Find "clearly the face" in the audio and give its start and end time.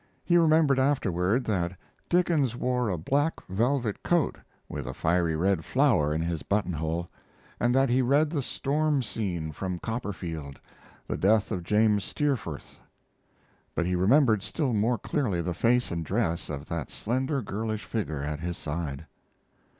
14.97-15.91